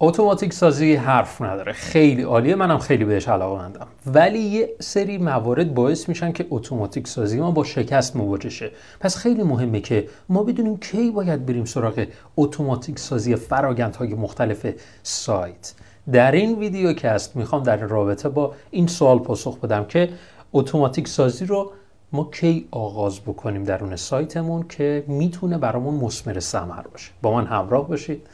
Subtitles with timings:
[0.00, 1.72] اتوماتیک سازی حرف نداره.
[1.72, 2.54] خیلی عالیه.
[2.54, 3.86] منم خیلی بهش علاقه مندم.
[4.06, 8.70] ولی یه سری موارد باعث میشن که اتوماتیک سازی ما با شکست مواجه شه.
[9.00, 12.06] پس خیلی مهمه که ما بدونیم کی باید بریم سراغ
[12.36, 14.66] اتوماتیک سازی فرایندهای مختلف
[15.02, 15.74] سایت.
[16.12, 20.08] در این ویدیو کست می‌خوام در رابطه با این سوال پاسخ بدم که
[20.52, 21.72] اتوماتیک سازی رو
[22.12, 27.10] ما کی آغاز بکنیم درون سایتمون که می‌تونه برامون مسمر ثمر باشه.
[27.22, 28.26] با من همراه باشید.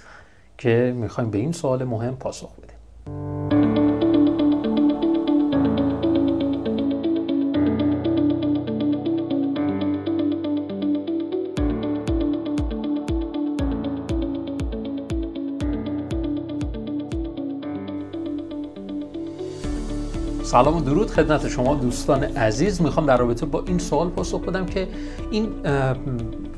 [0.62, 2.76] که می‌خوایم به این سوال مهم پاسخ بدیم.
[20.42, 22.82] سلام و درود خدمت شما دوستان عزیز.
[22.82, 24.88] می‌خوام در رابطه با این سوال پاسخ بدم که
[25.30, 25.48] این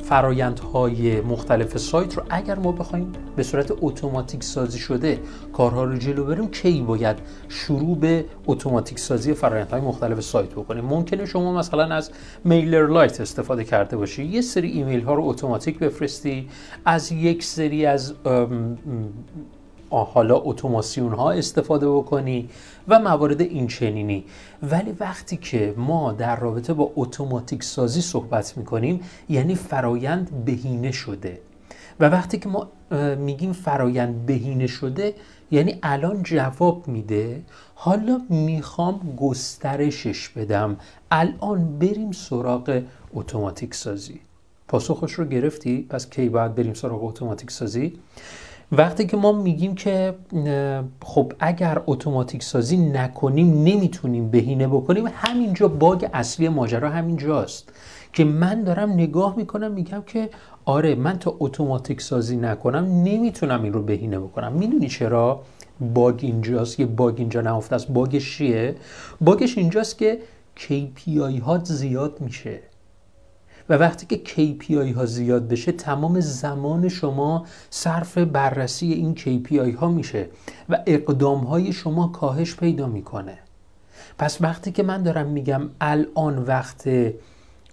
[0.09, 5.21] فرایندهای مختلف سایت رو اگر ما بخوایم به صورت اتوماتیک سازی شده
[5.53, 7.17] کارها رو جلو بریم کی باید
[7.49, 12.11] شروع به اتوماتیک سازی فرایندهای مختلف سایت بکنیم ممکنه شما مثلا از
[12.45, 14.25] MailerLite استفاده کرده باشی.
[14.25, 16.49] یه سری ایمیل ها رو اتوماتیک بفرستی.
[16.85, 18.15] از یک سری از
[20.03, 22.49] حالا اتوماسیون ها استفاده بکنی
[22.89, 24.25] و موارد این چنینی
[24.63, 31.41] ولی وقتی که ما در رابطه با اتوماتیک سازی صحبت می‌کنیم یعنی فرایند بهینه شده.
[32.01, 32.69] و وقتی که ما
[33.17, 35.15] میگیم فرایند بهینه شده
[35.51, 37.43] یعنی الان جواب میده
[37.75, 40.77] حالا می‌خوام گسترشش بدم.
[41.11, 42.83] الان بریم سراغ
[43.15, 44.21] اتوماتیک سازی.
[44.69, 47.99] پاسخش رو گرفتی؟ پس کی باید بریم سراغ اتوماتیک سازی؟
[48.77, 50.15] وقتی که ما میگیم که
[51.03, 57.73] خب اگر اتوماتیک سازی نکنیم نمی‌تونیم بهینه بکنیم همینجا باگ اصلی ماجرا همینجاست.
[58.13, 60.31] که من دارم نگاه می‌کنم میگم که
[60.65, 64.53] آره من تا اتوماتیک سازی نکنم نمی‌تونم این رو بهینه بکنم.
[64.53, 65.43] می‌دونی چرا؟
[65.95, 67.89] باگ اینجاست یه باگ اینجا نهفته است.
[67.89, 68.75] باگش چیه؟
[69.21, 70.19] باگش اینجاست که
[70.57, 72.61] KPI ها زیاد میشه.
[73.69, 79.89] و وقتی که KPI ها زیاد بشه تمام زمان شما صرف بررسی این KPI ها
[79.89, 80.29] میشه
[80.69, 83.39] و اقدام های شما کاهش پیدا می‌کنه.
[84.19, 86.89] پس وقتی که من دارم میگم الان وقت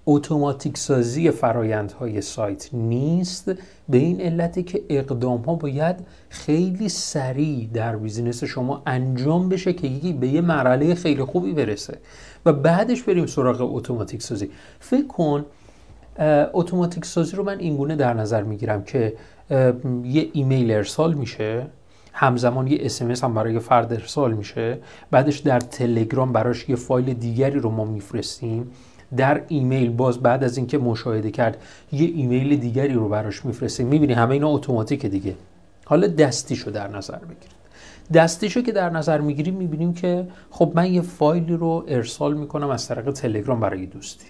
[0.06, 3.51] اتوماتیک سازی فرایندهای سایت نیست
[3.90, 5.96] به این علته که اقدام ها باید
[6.30, 11.97] خیلی سریع در business شما انجام بشه که یکی به یه مرحله خیلی خوبی برسه.
[12.46, 14.50] و بعدش بریم سراغ اتوماتیک سازی.
[14.80, 15.46] فکر کن
[16.53, 19.13] اتوماتیک سازی رو من اینگونه در نظر می‌گیرم که
[20.03, 21.67] یه ایمیل ارسال میشه
[22.13, 24.77] همزمان یه SMS هم برای فرد ارسال میشه
[25.11, 28.71] بعدش در تلگرام براش یه فایل دیگری رو ما میفرستیم
[29.17, 31.57] در ایمیل باز بعد از اینکه مشاهده کرد
[31.91, 33.88] یه ایمیل دیگری رو براش میفرستیم.
[33.88, 35.35] می‌بینی همه اینا اتوماتیک دیگه.
[35.85, 37.61] حالا دستیشو در نظر بگیرید.
[38.13, 42.88] دستیشو که در نظر می‌گیریم می‌بینیم که خب من یه فایلی رو ارسال می‌کنم از
[42.88, 44.25] طریق تلگرام برای دوستی.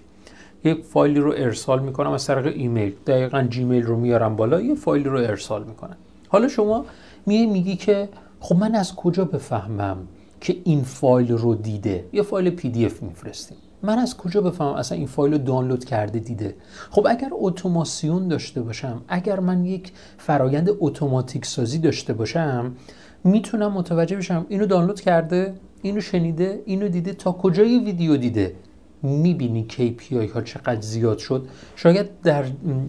[0.63, 2.93] یک فایلی رو ارسال می‌کنم از طریق ایمیل.
[3.07, 5.97] دقیقا Gmail رو میارم بالا یه فایلی رو ارسال می‌کنم.
[6.27, 6.85] حالا شما
[7.25, 9.97] میای میگی که خب من از کجا بفهمم
[10.41, 13.57] که این فایل رو دیده؟ یه فایل PDF میفرستیم.
[13.83, 16.55] من از کجا بفهمم اصلا این فایل رو دانلود کرده دیده؟
[16.91, 22.75] خب اگر اتوماسیون داشته باشم اگر من یک فرایند اتوماتیک سازی داشته باشم
[23.23, 28.55] می‌تونم متوجه بشم اینو دانلود کرده اینو شنیده اینو دیده تا کجای ویدیو دیده؟
[29.03, 31.47] می‌بینی KPI ها چقدر زیاد شد.
[31.75, 32.45] شاید در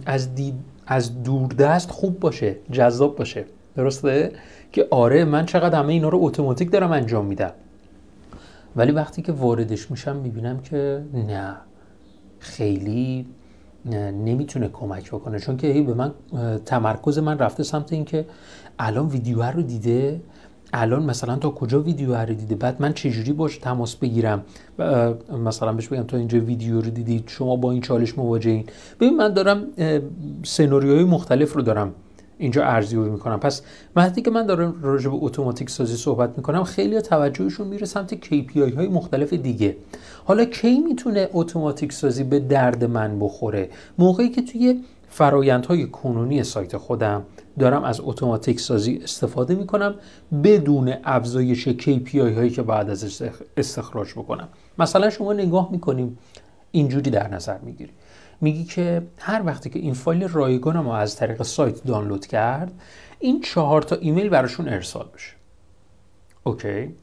[0.06, 0.54] از دید
[0.86, 3.44] از دوردست خوب باشه جذاب باشه.
[3.76, 4.32] درسته؟
[4.72, 7.52] که آره من چقدر همه اینا رو اتوماتیک دارم انجام میدم.
[8.76, 11.56] ولی وقتی که واردش میشم می‌بینم که نه
[12.38, 13.26] خیلی
[14.24, 15.38] نمی‌تونه کمک بکنه.
[15.38, 16.12] چون که به من
[16.66, 18.26] تمرکز من رفته سمت اینکه
[18.78, 20.20] الان ویدیو رو دیده
[20.72, 24.42] الان مثلا تا کجا ویدیو رو دیده بعد من چجوری باش تماس بگیرم؟
[25.44, 28.64] مثلا بهش بگم تا اینجا ویدیو رو دیدید شما با این چالش مواجهین.
[29.00, 29.66] ببین من دارم
[30.42, 31.94] سناریوهای مختلف رو دارم
[32.38, 33.40] اینجا ارزیابی می‌کنم.
[33.40, 33.62] پس
[33.96, 38.74] وقتی که من دارم راجع به اتوماتیک سازی صحبت می‌کنم خیلی توجهشون میره سمت KPI
[38.76, 39.76] های مختلف دیگه.
[40.24, 46.76] حالا کی می‌تونه اتوماتیک سازی به درد من بخوره؟ موقعی که توی فرایندهای کنونی سایت
[46.76, 47.22] خودم
[47.58, 49.94] دارم از اتوماتیک سازی استفاده می کنم
[50.44, 53.22] بدون افزایش KPI هایی که بعد از
[53.56, 54.48] استخراج بکنم.
[54.78, 56.18] مثلا شما نگاه می‌کنیم
[56.70, 57.92] اینجوری در نظر می‌گیری.
[58.40, 62.72] میگی که هر وقتی که این فایل رایگانم رو از طریق سایت دانلود کرد
[63.18, 65.32] این چهار تا ایمیل براشون ارسال بشه.
[66.44, 66.94] OK؟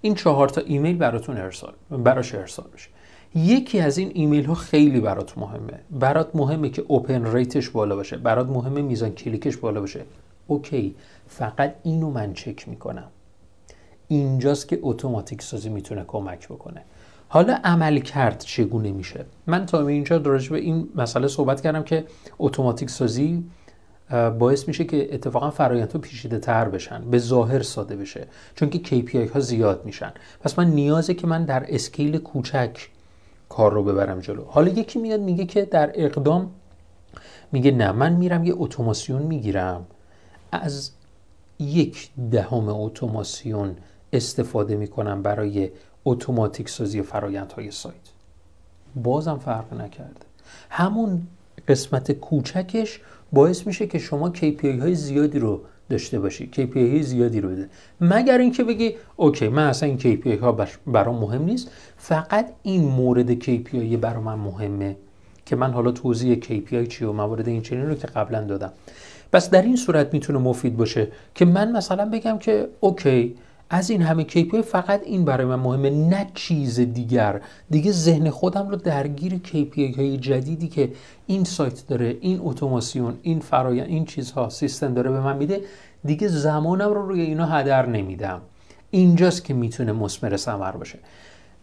[0.00, 2.88] این چهار تا ایمیل براتون ارسال براش ارسال بشه.
[3.34, 5.80] یکی از این ایمیل ها خیلی برات مهمه.
[5.90, 8.16] برات مهمه که open rate ش بالا باشه.
[8.16, 10.04] برات مهمه میزان کلیکش بالا باشه.
[10.46, 10.94] OK
[11.28, 13.08] فقط اینو من چک می‌کنم.
[14.08, 16.82] اینجاست که اتوماتیک سازی می‌تونه کمک بکنه.
[17.28, 22.04] حالا عمل کرد چگونه میشه؟ من تا اینجا راجع به این مسئله صحبت کردم که
[22.38, 23.44] اتوماتیک سازی
[24.38, 28.26] باعث میشه که اتفاقا فرایندها پیچیده تر بشن به ظاهر ساده بشه.
[28.54, 30.12] چون که KPI ها زیاد میشن.
[30.40, 32.88] پس من نیازه که من در اسکیل کوچک
[33.56, 34.44] کار رو ببرم جلو.
[34.44, 36.50] حالا یکی میاد میگه که در اقدام
[37.52, 39.86] میگه نه من میرم یه اتوماسیون می‌گیرم.
[40.52, 40.90] از
[41.58, 43.76] یک دهم اتوماسیون
[44.12, 45.70] استفاده می‌کنم برای
[46.04, 47.94] اتوماتیک سازی فرایندهای سایت.
[48.96, 50.26] بازم فرق نکرده.
[50.70, 51.26] همون
[51.68, 53.00] قسمت کوچکش
[53.32, 55.60] باعث میشه که شما KPI های زیادی رو
[55.90, 56.50] داشته باشی.
[56.52, 57.68] KPI زیادی رو بده.
[58.00, 61.70] مگر اینکه بگی اوکی من اصلا این KPI ها برام مهم نیست.
[61.96, 64.96] فقط این مورد KPI برای من مهمه
[65.46, 68.72] که من حالا توضیح KPI چی و موارد این چنین رو که قبلا دادم.
[69.32, 73.34] پس در این صورت می‌تونه مفید باشه که من مثلا بگم که اوکی
[73.74, 77.40] از این همه KPI فقط این برای من مهمه نه چیز دیگر.
[77.70, 80.92] دیگه ذهن خودم رو درگیر KPI های جدیدی که
[81.26, 85.60] این سایت داره این اتوماسیون این فرایند این چیزها سیستم داره به من میده
[86.04, 88.40] دیگه زمانم رو روی اینا هدر نمیدم.
[88.90, 90.98] اینجاست که می‌تونه مسمر ثمر باشه.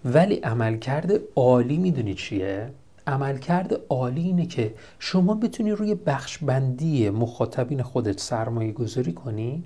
[0.06, 2.70] ولی عملکرد عالی می‌دونی چیه؟
[3.08, 9.64] عملکرد عالی اینه که شما بتونی روی بخش بندی مخاطبین خودت سرمایه گذاری کنی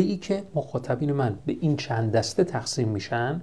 [0.00, 3.42] ای که مخاطبین من به این چند دسته تقسیم میشن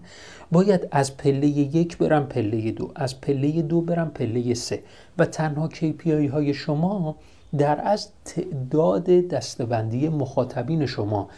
[0.51, 4.83] باید از پله یک برم پله دو از پله دو برم پله سه
[5.17, 7.15] و تنها KPI های شما
[7.57, 11.29] در از تعداد دستبندی مخاطبین شما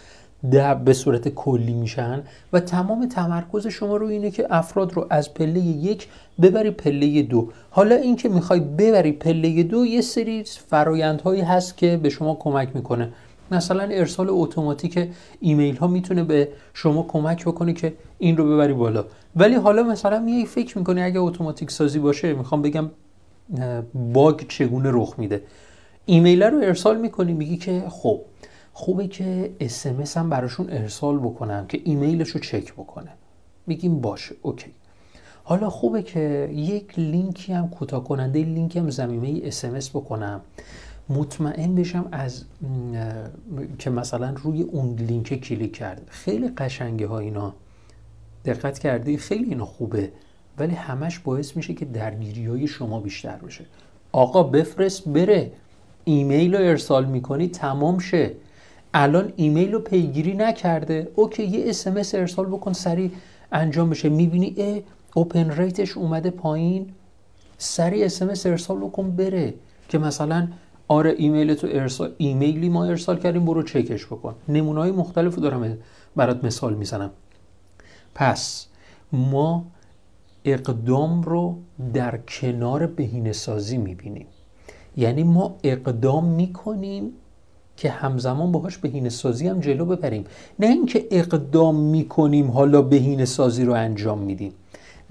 [0.51, 2.23] در به صورت کلی میشن
[2.53, 6.07] و تمام تمرکز شما رو اینه که افراد رو از پله یک
[6.41, 7.49] ببری پله دو.
[7.69, 13.13] حالا اینکه می‌خوای ببری پله دو یه سری فرایندهایی هست که به شما کمک می‌کنه.
[13.51, 15.09] مثلا ارسال اتوماتیک
[15.39, 19.05] ایمیل ها می‌تونه به شما کمک بکنه که این رو ببری بالا.
[19.35, 22.89] ولی حالا مثلا میای فکر می‌کنی اگه اتوماتیک سازی باشه می‌خوام بگم
[24.13, 25.43] باگ چگونه رخ میده.
[26.05, 28.21] ایمیل رو ارسال می‌کنی میگی که خب
[28.73, 33.09] خوبه که SMS هم براشون ارسال بکنم که ایمیلش رو چک بکنه.
[33.67, 34.71] میگیم باشه اوکی.
[35.43, 40.41] حالا خوبه که یک لینکی هم کوتاه کننده لینک هم زمینه اسمس بکنم.
[41.17, 42.43] مطمئن بشم از
[43.79, 46.07] که مثلا روی اون لینک کلیک کرد.
[46.09, 47.53] خیلی قشنگه ها اینا.
[48.45, 50.11] دقت کردی؟ خیلی اینا خوبه.
[50.57, 53.65] ولی همش باعث میشه که درگیری های شما بیشتر بشه.
[54.11, 55.51] آقا بفرست بره.
[56.03, 58.31] ایمیل رو ارسال می‌کنی تمام شه.
[58.93, 61.11] الان ایمیل رو پیگیری نکرده.
[61.15, 63.11] اوکی یه SMS ارسال بکن سریع
[63.51, 64.09] انجام بشه.
[64.09, 64.79] می‌بینی اه
[65.13, 66.89] open rate ش اومده پایین.
[67.57, 69.53] سریع SMS ارسال بکن بره.
[69.89, 70.47] که مثلا
[70.91, 74.35] آره ایمیل تو ارسال ایمیلی ما ارسال کردیم برو چکش بکن.
[74.47, 75.77] نمونه مختلف دارم
[76.15, 77.11] برات مثال می‌زنم.
[78.15, 78.65] پس
[79.11, 79.65] ما
[80.45, 81.57] اقدام رو
[81.93, 84.25] در کنار بهینه سازی می‌بینیم.
[84.97, 87.11] یعنی ما اقدام می‌کنیم
[87.77, 90.25] که همزمان باهاش بهینه سازی هم جلو ببریم.
[90.59, 94.53] نه اینکه اقدام می‌کنیم حالا بهینه سازی رو انجام میدیم.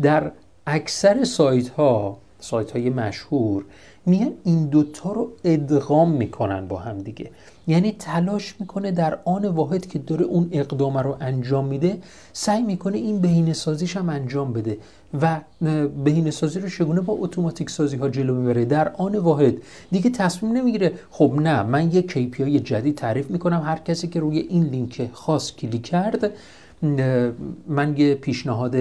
[0.03, 0.33] در
[0.67, 3.65] اکثر سایت ها سایت های مشهور
[4.07, 7.31] میان این دوتا رو ادغام می‌کنن با هم دیگه.
[7.67, 11.99] یعنی تلاش می‌کنه در آن واحد که داره اون اقدام رو انجام میده
[12.33, 14.79] سعی می‌کنه این بهینه سازیش هم انجام بده
[15.23, 15.41] و
[16.05, 19.55] بهینه سازی رو چگونه با اتوماتیک سازی ها جلو می‌بره در آن واحد
[19.91, 20.93] دیگه تصمیم نمی‌گیره.
[21.11, 23.63] خب نه من یه KPI جدید تعریف می‌کنم.
[23.65, 26.33] هر کسی که روی این لینک خاص کلیک کرد
[26.83, 28.77] من یه پیشنهاد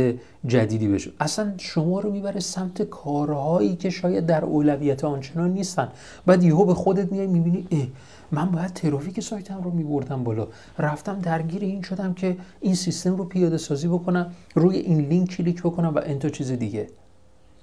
[0.46, 5.88] جدیدی بشه اصلا شما رو می‌بره سمت کارهایی که شاید در اولویت آنچنان نیستن.
[6.26, 7.88] بعد یهو به خودت میای می‌بینی اه
[8.32, 10.48] من باید ترافیک سایتم رو میبردم بالا.
[10.80, 15.62] رفتم درگیر این شدم که این سیستم رو پیاده سازی بکنم روی این لینک کلیک
[15.62, 16.88] بکنم و انتا چیز دیگه.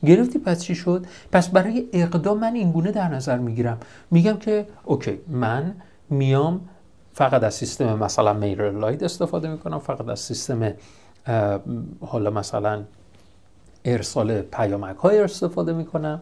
[0.04, 3.78] گرفتی؟ پس چی شد؟ پس برای اقدام من این گونه در نظر می‌گیرم.
[4.10, 5.74] میگم که اوکی من
[6.10, 6.60] میام
[7.16, 10.74] فقط از سیستم مثلا MailerLite استفاده می‌کنم فقط از سیستم
[12.00, 12.82] حالا مثلا
[13.84, 16.20] ارسال پیامک های استفاده می‌کنم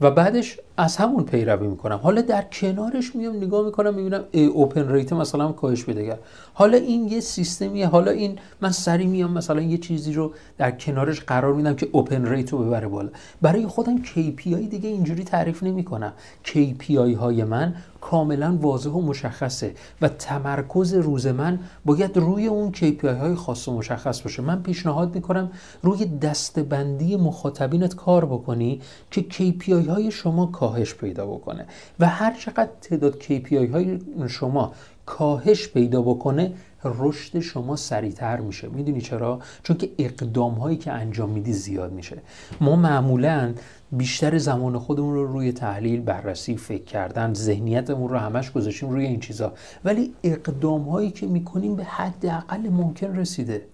[0.00, 2.00] و بعدش از همون پیروی می‌کنم.
[2.02, 4.24] حالا در کنارش میام نگاه می‌کنم می‌بینم
[4.54, 6.18] اوپن ریت مثلا کاهش بده
[6.54, 7.86] حالا این یه سیستمیه.
[7.86, 12.26] حالا این من سری میام مثلا یه چیزی رو در کنارش قرار میدم که اوپن
[12.26, 13.10] ریت رو ببره بالا.
[13.42, 16.12] برای خودم KPI دیگه اینجوری تعریف نمی‌کنم.
[16.44, 17.74] KPI های من
[18.10, 23.76] کاملا واضح و مشخصه و تمرکز روز من باید روی اون KPI های خاص و
[23.76, 24.42] مشخص باشه.
[24.42, 25.50] من پیشنهاد می‌کنم
[25.82, 31.66] روی دستبندی مخاطبینت کار بکنی که KPI های شما کاهش پیدا بکنه
[32.00, 33.98] و هر چقدر تعداد KPI های
[34.28, 34.72] شما
[35.06, 36.52] کاهش پیدا بکنه
[36.84, 38.68] رشد شما سریعتر میشه.
[38.68, 42.18] می‌دونی چرا؟ چون که اقدام هایی که انجام میدی زیاد میشه.
[42.60, 43.54] ما معمولا
[43.92, 49.20] بیشتر زمان خودمون رو روی تحلیل بررسی فکر کردن ذهنیتمون رو همش گذاشتیم روی این
[49.20, 49.52] چیزا.
[49.84, 53.66] ولی اقدام هایی که می‌کنیم به حد اقل ممکن رسیده.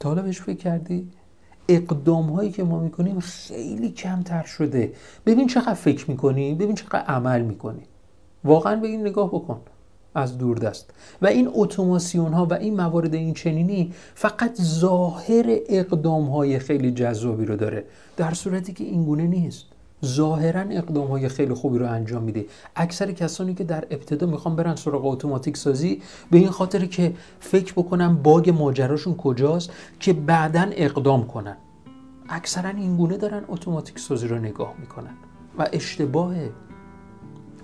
[0.00, 1.08] تا حالا بهش فکر کردی؟
[1.68, 4.92] اقدام هایی که ما می‌کنیم خیلی کمتر شده.
[5.26, 7.82] ببین چقدر فکر می‌کنی ببین چقدر عمل می‌کنی.
[8.44, 9.60] واقعا به این نگاه بکن.
[10.18, 10.90] از دوردست
[11.22, 17.44] و این اتوماسیون ها و این موارد این چنینی فقط ظاهر اقدام های خیلی جذابی
[17.44, 17.84] رو داره.
[18.16, 19.64] در صورتی که این گونه نیست.
[20.04, 22.46] ظاهرا اقدام های خیلی خوبی رو انجام میده.
[22.76, 27.72] اکثر کسانی که در ابتدا می‌خوان برن سراغ اتوماتیک سازی به این خاطر که فکر
[27.72, 29.70] بکنن باگ ماجراشون کجاست
[30.00, 31.56] که بعدا اقدام کنن.
[32.28, 35.14] اکثرا این گونه دارن اتوماتیک سازی رو نگاه می‌کنن.
[35.58, 36.50] و اشتباهه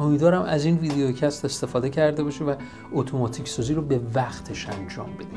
[0.01, 2.55] امیدوارم از این ویدیوکست استفاده کرده باشه و
[2.93, 5.37] اتوماتیک سازی رو به وقتش انجام بده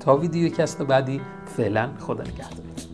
[0.00, 1.20] تا ویدیوکست بعدی
[1.56, 2.93] فعلا خدا نگهدارتون